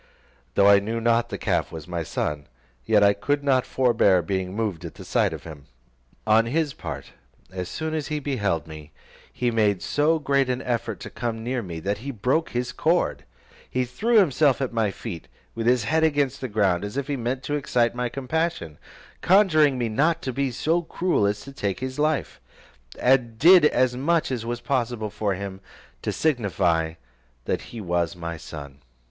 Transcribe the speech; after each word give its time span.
Though 0.55 0.67
I 0.67 0.79
knew 0.79 0.99
not 0.99 1.29
the 1.29 1.37
calf 1.37 1.71
was 1.71 1.87
my 1.87 2.01
son, 2.01 2.47
yet 2.87 3.03
I 3.03 3.13
could 3.13 3.43
not 3.43 3.67
forbear 3.67 4.23
being 4.23 4.55
moved 4.55 4.83
at 4.83 4.95
the 4.95 5.05
sight 5.05 5.31
of 5.31 5.43
him. 5.43 5.67
On 6.25 6.47
his 6.47 6.73
part, 6.73 7.11
as 7.51 7.69
soon 7.69 7.93
as 7.93 8.07
he 8.07 8.17
beheld 8.17 8.65
me, 8.65 8.93
he 9.31 9.51
made 9.51 9.83
so 9.83 10.17
great 10.17 10.49
an 10.49 10.63
effort 10.63 10.99
to 11.01 11.11
come 11.11 11.43
near 11.43 11.61
me, 11.61 11.79
that 11.81 11.99
he 11.99 12.09
broke 12.09 12.49
his 12.49 12.71
cord, 12.71 13.25
threw 13.85 14.17
himself 14.17 14.59
at 14.59 14.73
my 14.73 14.89
feet, 14.89 15.27
with 15.53 15.67
his 15.67 15.83
head 15.83 16.03
against 16.03 16.41
the 16.41 16.47
ground, 16.47 16.83
as 16.83 16.97
if 16.97 17.05
he 17.05 17.15
meant 17.15 17.43
to 17.43 17.53
excite 17.53 17.93
my 17.93 18.09
compassion, 18.09 18.79
conjuring 19.21 19.77
me 19.77 19.87
not 19.87 20.19
to 20.23 20.33
be 20.33 20.49
so 20.49 20.81
cruel 20.81 21.27
as 21.27 21.41
to 21.41 21.51
take 21.53 21.79
his 21.79 21.99
life; 21.99 22.41
and 22.97 23.37
did 23.37 23.65
as 23.65 23.95
much 23.95 24.31
as 24.31 24.47
was 24.47 24.61
possible 24.61 25.11
for 25.11 25.35
him, 25.35 25.61
to 26.01 26.11
signify 26.11 26.95
that 27.45 27.61
he 27.69 27.79
was 27.79 28.15
my 28.15 28.35
son. 28.35 28.79